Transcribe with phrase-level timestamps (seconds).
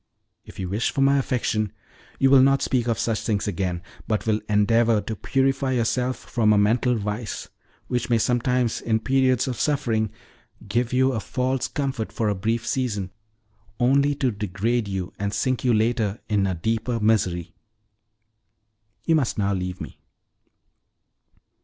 [0.43, 1.71] If you wish for my affection,
[2.17, 6.51] you will not speak of such things again, but will endeavor to purify yourself from
[6.51, 7.49] a mental vice,
[7.85, 10.09] which may sometimes, in periods of suffering,
[10.67, 13.11] give you a false comfort for a brief season,
[13.79, 17.53] only to degrade you, and sink you later in a deeper misery.
[19.05, 19.99] You must now leave me."